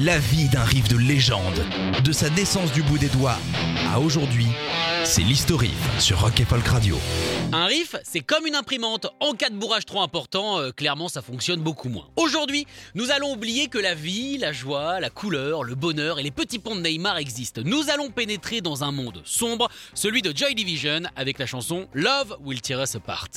[0.00, 1.66] La vie d'un riff de légende,
[2.02, 3.36] de sa naissance du bout des doigts
[3.92, 4.46] à aujourd'hui,
[5.04, 6.96] c'est l'historif sur Rock et Folk Radio.
[7.52, 9.06] Un riff, c'est comme une imprimante.
[9.20, 12.08] En cas de bourrage trop important, euh, clairement, ça fonctionne beaucoup moins.
[12.16, 16.30] Aujourd'hui, nous allons oublier que la vie, la joie, la couleur, le bonheur et les
[16.30, 17.60] petits ponts de Neymar existent.
[17.62, 22.38] Nous allons pénétrer dans un monde sombre, celui de Joy Division, avec la chanson Love
[22.40, 23.28] Will Tear Us Apart.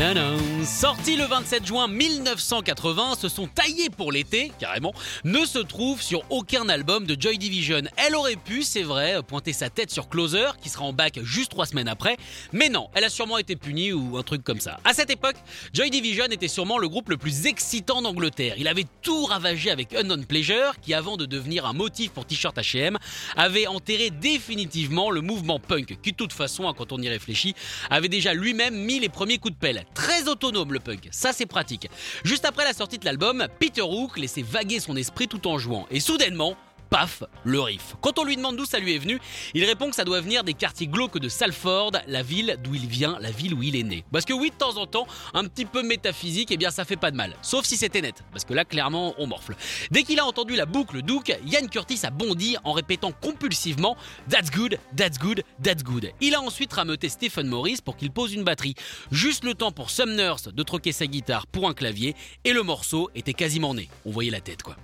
[0.00, 0.59] Non, non.
[0.78, 6.22] Sorti le 27 juin 1980, se sont taillés pour l'été, carrément, ne se trouve sur
[6.30, 7.82] aucun album de Joy Division.
[7.96, 11.50] Elle aurait pu, c'est vrai, pointer sa tête sur Closer, qui sera en bac juste
[11.50, 12.16] trois semaines après,
[12.52, 14.78] mais non, elle a sûrement été punie ou un truc comme ça.
[14.84, 15.34] À cette époque,
[15.74, 18.54] Joy Division était sûrement le groupe le plus excitant d'Angleterre.
[18.56, 22.56] Il avait tout ravagé avec Unknown Pleasure, qui avant de devenir un motif pour t-shirt
[22.56, 22.96] H&M,
[23.36, 27.54] avait enterré définitivement le mouvement punk, qui de toute façon, hein, quand on y réfléchit,
[27.90, 29.84] avait déjà lui-même mis les premiers coups de pelle.
[29.94, 31.88] Très autonome le punk, ça c'est pratique.
[32.24, 35.86] Juste après la sortie de l'album, Peter Hook laissait vaguer son esprit tout en jouant.
[35.90, 36.56] Et soudainement,
[36.90, 37.94] paf, le riff.
[38.00, 39.20] Quand on lui demande d'où ça lui est venu,
[39.54, 42.86] il répond que ça doit venir des quartiers glauques de Salford, la ville d'où il
[42.86, 44.04] vient, la ville où il est né.
[44.12, 46.96] Parce que oui, de temps en temps, un petit peu métaphysique, eh bien ça fait
[46.96, 47.36] pas de mal.
[47.42, 49.54] Sauf si c'était net, parce que là, clairement, on morfle.
[49.90, 53.96] Dès qu'il a entendu la boucle Duke, Ian Curtis a bondi en répétant compulsivement
[54.28, 56.10] That's good, that's good, that's good.
[56.20, 58.74] Il a ensuite rameuté Stephen Morris pour qu'il pose une batterie.
[59.10, 63.10] Juste le temps pour Sumners de troquer sa guitare pour un clavier, et le morceau
[63.14, 63.88] était quasiment né.
[64.04, 64.76] On voyait la tête, quoi.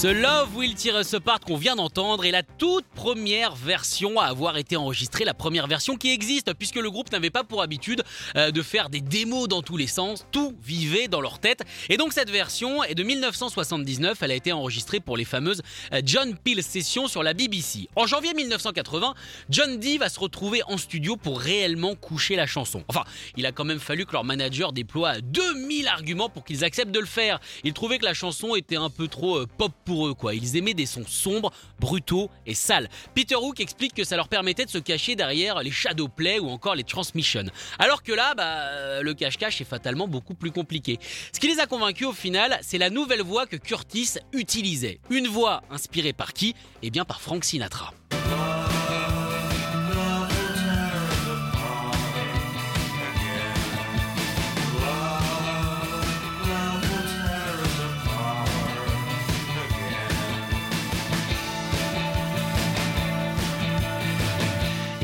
[0.00, 4.24] Ce Love Will Tear Us Apart qu'on vient d'entendre est la toute première version à
[4.24, 8.02] avoir été enregistrée, la première version qui existe, puisque le groupe n'avait pas pour habitude
[8.34, 11.64] euh, de faire des démos dans tous les sens, tout vivait dans leur tête.
[11.90, 15.60] Et donc cette version est de 1979, elle a été enregistrée pour les fameuses
[15.92, 17.90] euh, John Peel Sessions sur la BBC.
[17.94, 19.12] En janvier 1980,
[19.50, 22.84] John Dee va se retrouver en studio pour réellement coucher la chanson.
[22.88, 23.04] Enfin,
[23.36, 27.00] il a quand même fallu que leur manager déploie 2000 arguments pour qu'ils acceptent de
[27.00, 27.38] le faire.
[27.64, 29.74] Ils trouvaient que la chanson était un peu trop euh, pop
[30.06, 30.34] eux, quoi.
[30.34, 32.88] Ils aimaient des sons sombres, brutaux et sales.
[33.14, 36.48] Peter Hook explique que ça leur permettait de se cacher derrière les shadow play ou
[36.48, 37.44] encore les transmissions.
[37.78, 40.98] Alors que là, bah, euh, le cache-cache est fatalement beaucoup plus compliqué.
[41.32, 45.00] Ce qui les a convaincus au final, c'est la nouvelle voix que Curtis utilisait.
[45.10, 46.54] Une voix inspirée par qui?
[46.82, 47.94] Eh bien par Frank Sinatra.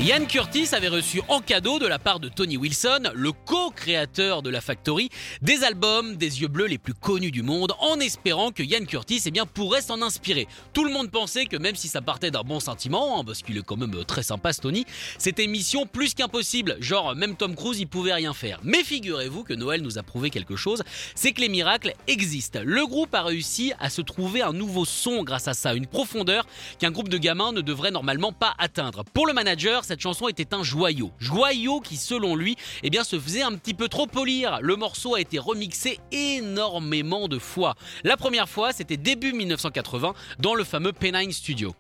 [0.07, 4.51] Ian Curtis avait reçu en cadeau de la part de Tony Wilson, le co-créateur de
[4.51, 5.11] la Factory,
[5.43, 9.23] des albums des yeux bleus les plus connus du monde, en espérant que Ian Curtis
[9.27, 10.47] eh pourrait s'en inspirer.
[10.73, 13.59] Tout le monde pensait que même si ça partait d'un bon sentiment, hein, parce qu'il
[13.59, 14.85] est quand même euh, très sympa ce Tony,
[15.19, 16.77] c'était mission plus qu'impossible.
[16.79, 18.61] Genre, même Tom Cruise, il pouvait rien faire.
[18.63, 20.85] Mais figurez-vous que Noël nous a prouvé quelque chose,
[21.17, 22.61] c'est que les miracles existent.
[22.63, 26.47] Le groupe a réussi à se trouver un nouveau son grâce à ça, une profondeur
[26.79, 29.03] qu'un groupe de gamins ne devrait normalement pas atteindre.
[29.13, 31.11] Pour le manager, chanson était un joyau.
[31.19, 34.59] Joyau qui, selon lui, eh bien, se faisait un petit peu trop polir.
[34.61, 37.75] Le morceau a été remixé énormément de fois.
[38.05, 41.75] La première fois, c'était début 1980 dans le fameux P9 Studio.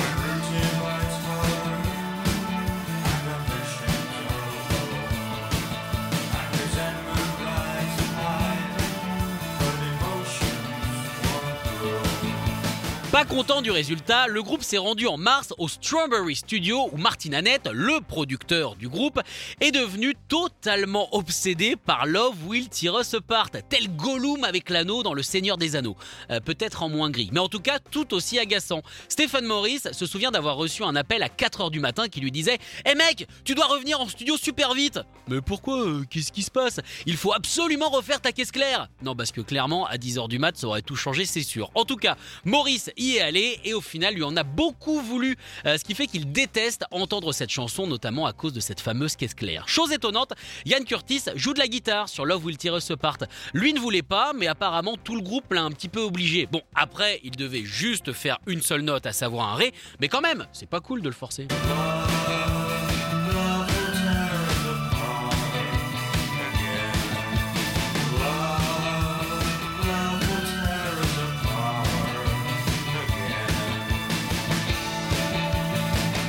[13.16, 17.32] Pas content du résultat, le groupe s'est rendu en mars au Strawberry Studio où Martin
[17.32, 19.22] Annette, le producteur du groupe,
[19.62, 25.14] est devenu totalement obsédé par Love Will Tear Us Apart, tel Gollum avec l'anneau dans
[25.14, 25.96] Le Seigneur des Anneaux.
[26.30, 28.82] Euh, Peut-être en moins gris, mais en tout cas tout aussi agaçant.
[29.08, 32.58] Stephen Morris se souvient d'avoir reçu un appel à 4h du matin qui lui disait
[32.84, 36.50] Hé mec, tu dois revenir en studio super vite Mais pourquoi euh, Qu'est-ce qui se
[36.50, 40.38] passe Il faut absolument refaire ta caisse claire Non, parce que clairement, à 10h du
[40.38, 41.70] mat, ça aurait tout changé, c'est sûr.
[41.74, 45.78] En tout cas, Maurice est allé et au final lui en a beaucoup voulu, euh,
[45.78, 49.34] ce qui fait qu'il déteste entendre cette chanson, notamment à cause de cette fameuse caisse
[49.34, 49.68] claire.
[49.68, 50.32] Chose étonnante,
[50.64, 53.18] Ian Curtis joue de la guitare sur Love Will Tear Us Apart.
[53.54, 56.46] Lui ne voulait pas, mais apparemment tout le groupe l'a un petit peu obligé.
[56.46, 60.20] Bon, après, il devait juste faire une seule note, à savoir un ré, mais quand
[60.20, 61.46] même, c'est pas cool de le forcer.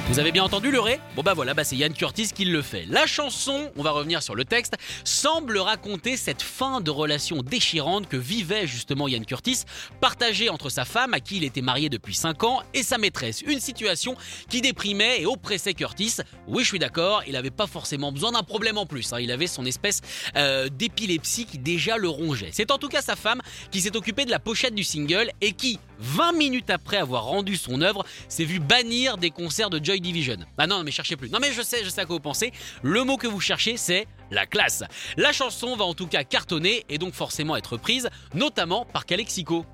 [0.10, 2.62] Vous avez bien entendu le ré Bon bah voilà, bah c'est Ian Curtis qui le
[2.62, 2.86] fait.
[2.88, 8.08] La chanson, on va revenir sur le texte, semble raconter cette fin de relation déchirante
[8.08, 9.64] que vivait justement Ian Curtis,
[10.00, 13.42] partagée entre sa femme à qui il était marié depuis 5 ans et sa maîtresse.
[13.42, 14.16] Une situation
[14.50, 16.16] qui déprimait et oppressait Curtis.
[16.48, 19.12] Oui, je suis d'accord, il avait pas forcément besoin d'un problème en plus.
[19.12, 19.20] hein.
[19.20, 20.00] Il avait son espèce
[20.38, 22.52] euh, d'épilepsie qui déjà le rongeait.
[22.54, 25.52] C'est en tout cas sa femme qui s'est occupée de la pochette du single et
[25.52, 29.98] qui, 20 minutes après avoir rendu son œuvre, s'est vu bannir des concerts de Joy
[30.08, 30.38] Division.
[30.58, 31.30] Ah non, mais cherchez plus.
[31.30, 32.54] Non mais je sais, je sais à quoi vous pensez.
[32.82, 34.84] Le mot que vous cherchez, c'est la classe.
[35.18, 39.66] La chanson va en tout cas cartonner et donc forcément être prise, notamment par Calexico.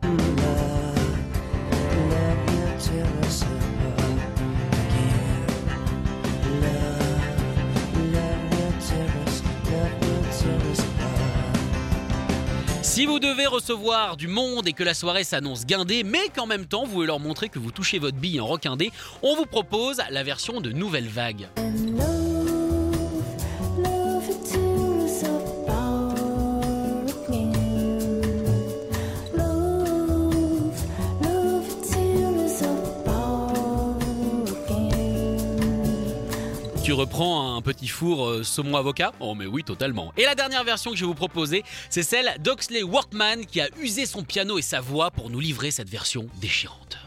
[12.93, 16.67] Si vous devez recevoir du monde et que la soirée s'annonce guindée, mais qu'en même
[16.67, 18.91] temps vous voulez leur montrer que vous touchez votre bille en rockindé,
[19.23, 21.47] on vous propose la version de Nouvelle Vague.
[36.83, 39.13] Tu reprends un petit four euh, saumon avocat?
[39.21, 40.11] Oh mais oui, totalement.
[40.17, 43.69] Et la dernière version que je vais vous proposer, c'est celle d'Oxley Workman qui a
[43.81, 46.97] usé son piano et sa voix pour nous livrer cette version déchirante.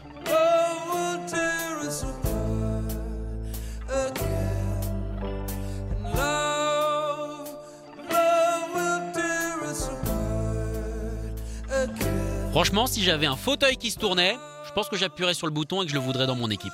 [12.49, 14.35] Franchement, si j'avais un fauteuil qui se tournait,
[14.67, 16.73] je pense que j'appuierais sur le bouton et que je le voudrais dans mon équipe.